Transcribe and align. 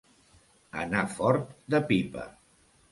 Anar 0.85 1.03
fort 1.19 1.55
de 1.75 1.85
pipa. 1.93 2.29